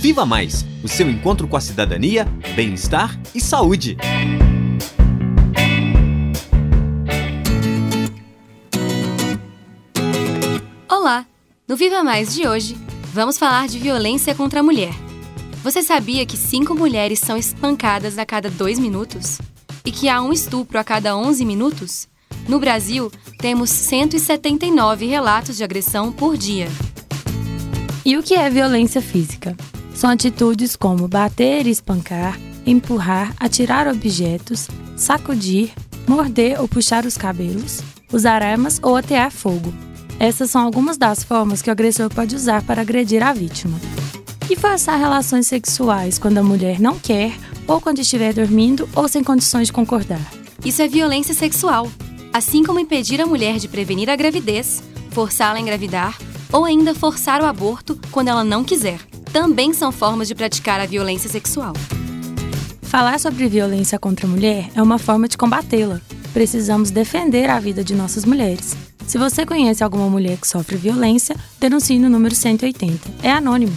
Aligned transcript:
Viva 0.00 0.24
Mais 0.24 0.64
o 0.82 0.88
seu 0.88 1.10
encontro 1.10 1.46
com 1.46 1.58
a 1.58 1.60
cidadania, 1.60 2.24
bem-estar 2.56 3.20
e 3.34 3.40
saúde. 3.40 3.98
Olá! 10.88 11.26
No 11.68 11.76
Viva 11.76 12.02
Mais 12.02 12.34
de 12.34 12.48
hoje, 12.48 12.78
vamos 13.12 13.36
falar 13.36 13.68
de 13.68 13.78
violência 13.78 14.34
contra 14.34 14.60
a 14.60 14.62
mulher. 14.62 14.94
Você 15.62 15.82
sabia 15.82 16.24
que 16.24 16.38
cinco 16.38 16.74
mulheres 16.74 17.18
são 17.18 17.36
espancadas 17.36 18.16
a 18.16 18.24
cada 18.24 18.48
dois 18.48 18.78
minutos? 18.78 19.38
E 19.84 19.92
que 19.92 20.08
há 20.08 20.22
um 20.22 20.32
estupro 20.32 20.78
a 20.78 20.84
cada 20.84 21.14
11 21.14 21.44
minutos? 21.44 22.08
No 22.48 22.58
Brasil, 22.58 23.12
temos 23.36 23.68
179 23.68 25.04
relatos 25.04 25.58
de 25.58 25.62
agressão 25.62 26.10
por 26.10 26.38
dia. 26.38 26.68
E 28.02 28.16
o 28.16 28.22
que 28.22 28.34
é 28.34 28.48
violência 28.48 29.02
física? 29.02 29.54
São 30.00 30.08
atitudes 30.08 30.76
como 30.76 31.06
bater 31.06 31.66
e 31.66 31.70
espancar, 31.70 32.40
empurrar, 32.64 33.34
atirar 33.38 33.86
objetos, 33.86 34.66
sacudir, 34.96 35.74
morder 36.08 36.58
ou 36.58 36.66
puxar 36.66 37.04
os 37.04 37.18
cabelos, 37.18 37.82
usar 38.10 38.42
armas 38.42 38.80
ou 38.82 38.96
atear 38.96 39.30
fogo. 39.30 39.70
Essas 40.18 40.50
são 40.50 40.62
algumas 40.62 40.96
das 40.96 41.22
formas 41.22 41.60
que 41.60 41.68
o 41.68 41.72
agressor 41.72 42.08
pode 42.08 42.34
usar 42.34 42.62
para 42.62 42.80
agredir 42.80 43.22
a 43.22 43.34
vítima. 43.34 43.78
E 44.48 44.56
forçar 44.56 44.98
relações 44.98 45.46
sexuais 45.46 46.18
quando 46.18 46.38
a 46.38 46.42
mulher 46.42 46.80
não 46.80 46.98
quer 46.98 47.34
ou 47.68 47.78
quando 47.78 47.98
estiver 47.98 48.32
dormindo 48.32 48.88
ou 48.96 49.06
sem 49.06 49.22
condições 49.22 49.66
de 49.66 49.74
concordar. 49.74 50.32
Isso 50.64 50.80
é 50.80 50.88
violência 50.88 51.34
sexual, 51.34 51.86
assim 52.32 52.64
como 52.64 52.80
impedir 52.80 53.20
a 53.20 53.26
mulher 53.26 53.58
de 53.58 53.68
prevenir 53.68 54.08
a 54.08 54.16
gravidez, 54.16 54.82
forçá-la 55.10 55.58
a 55.58 55.60
engravidar 55.60 56.16
ou 56.50 56.64
ainda 56.64 56.94
forçar 56.94 57.42
o 57.42 57.44
aborto 57.44 58.00
quando 58.10 58.28
ela 58.28 58.42
não 58.42 58.64
quiser. 58.64 58.98
Também 59.32 59.72
são 59.72 59.90
formas 59.92 60.26
de 60.28 60.34
praticar 60.34 60.80
a 60.80 60.86
violência 60.86 61.30
sexual. 61.30 61.72
Falar 62.82 63.20
sobre 63.20 63.48
violência 63.48 63.98
contra 63.98 64.26
a 64.26 64.28
mulher 64.28 64.68
é 64.74 64.82
uma 64.82 64.98
forma 64.98 65.26
de 65.28 65.38
combatê-la. 65.38 66.00
Precisamos 66.32 66.90
defender 66.90 67.48
a 67.48 67.60
vida 67.60 67.84
de 67.84 67.94
nossas 67.94 68.24
mulheres. 68.24 68.76
Se 69.06 69.16
você 69.18 69.46
conhece 69.46 69.84
alguma 69.84 70.08
mulher 70.08 70.36
que 70.36 70.48
sofre 70.48 70.76
violência, 70.76 71.36
denuncie 71.58 71.98
no 71.98 72.08
número 72.08 72.34
180. 72.34 73.08
É 73.22 73.30
anônimo. 73.30 73.76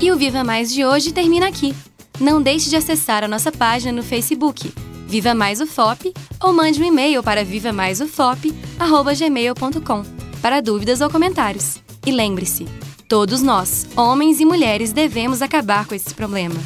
E 0.00 0.10
o 0.12 0.16
Viva 0.16 0.44
Mais 0.44 0.72
de 0.72 0.84
hoje 0.84 1.12
termina 1.12 1.48
aqui. 1.48 1.74
Não 2.20 2.42
deixe 2.42 2.70
de 2.70 2.76
acessar 2.76 3.24
a 3.24 3.28
nossa 3.28 3.50
página 3.50 3.90
no 3.92 4.02
Facebook, 4.02 4.72
Viva 5.06 5.34
Mais 5.34 5.60
UFOP, 5.60 6.14
ou 6.40 6.52
mande 6.52 6.82
um 6.82 6.84
e-mail 6.84 7.22
para 7.22 7.44
vivamaisufop@gmail.com 7.44 10.24
para 10.44 10.60
dúvidas 10.60 11.00
ou 11.00 11.08
comentários. 11.08 11.80
E 12.06 12.12
lembre-se, 12.12 12.66
todos 13.08 13.42
nós, 13.42 13.86
homens 13.96 14.40
e 14.40 14.44
mulheres, 14.44 14.92
devemos 14.92 15.42
acabar 15.42 15.86
com 15.86 15.94
esse 15.94 16.14
problema. 16.14 16.56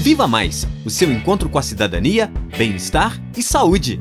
Viva 0.00 0.28
Mais 0.28 0.66
o 0.84 0.90
seu 0.90 1.10
encontro 1.10 1.48
com 1.48 1.58
a 1.58 1.62
cidadania, 1.62 2.32
bem-estar 2.56 3.20
e 3.36 3.42
saúde. 3.42 4.00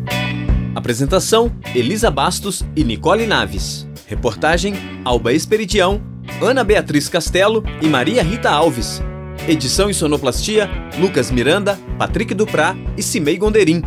Apresentação: 0.76 1.52
Elisa 1.74 2.12
Bastos 2.12 2.64
e 2.76 2.84
Nicole 2.84 3.26
Naves. 3.26 3.88
Reportagem: 4.06 4.76
Alba 5.04 5.34
Esperidião, 5.34 6.02
Ana 6.40 6.64
Beatriz 6.64 7.10
Castelo 7.10 7.64
e 7.82 7.88
Maria 7.88 8.22
Rita 8.22 8.52
Alves. 8.52 9.02
Edição 9.48 9.90
e 9.90 9.94
sonoplastia: 9.96 10.70
Lucas 11.00 11.32
Miranda, 11.32 11.80
Patrick 11.98 12.36
Duprá 12.36 12.76
e 12.96 13.02
Cimei 13.02 13.38
Gonderim. 13.38 13.82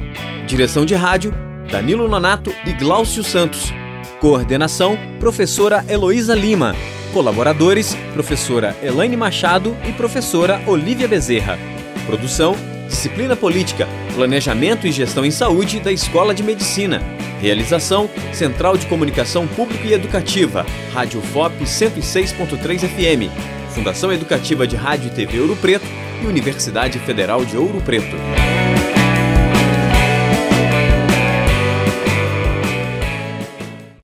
Direção 0.46 0.84
de 0.84 0.96
rádio: 0.96 1.32
Danilo 1.70 2.08
Nonato 2.08 2.52
e 2.64 2.72
Glaucio 2.72 3.22
Santos. 3.22 3.72
Coordenação: 4.20 4.98
Professora 5.20 5.84
Heloísa 5.88 6.34
Lima. 6.34 6.74
Colaboradores: 7.12 7.94
Professora 8.12 8.74
Elaine 8.82 9.16
Machado 9.16 9.76
e 9.86 9.92
Professora 9.92 10.60
Olivia 10.66 11.06
Bezerra. 11.06 11.58
Produção: 12.06 12.56
Disciplina 12.88 13.36
Política, 13.36 13.86
Planejamento 14.14 14.86
e 14.86 14.92
Gestão 14.92 15.24
em 15.24 15.30
Saúde 15.30 15.78
da 15.78 15.92
Escola 15.92 16.34
de 16.34 16.42
Medicina. 16.42 17.02
Realização: 17.40 18.08
Central 18.32 18.76
de 18.76 18.86
Comunicação 18.86 19.46
Pública 19.46 19.86
e 19.86 19.92
Educativa, 19.92 20.64
Rádio 20.92 21.20
FOP 21.20 21.64
106.3 21.64 22.80
FM, 22.80 23.30
Fundação 23.74 24.10
Educativa 24.10 24.66
de 24.66 24.74
Rádio 24.74 25.08
e 25.08 25.10
TV 25.10 25.38
Ouro 25.40 25.56
Preto 25.56 25.86
e 26.22 26.26
Universidade 26.26 26.98
Federal 26.98 27.44
de 27.44 27.56
Ouro 27.56 27.80
Preto. 27.82 28.16